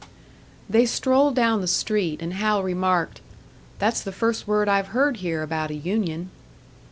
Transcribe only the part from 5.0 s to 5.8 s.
here about a